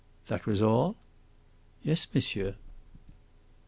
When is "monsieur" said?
2.11-2.55